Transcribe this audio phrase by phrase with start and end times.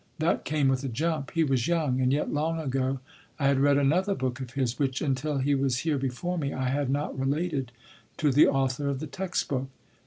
[0.17, 1.29] That came with a jump.
[1.29, 2.99] He was young and yet long ago
[3.37, 6.69] I had read another book of his, which, until he was here before me, I
[6.69, 7.71] had not related
[8.17, 9.67] to the author of the text book.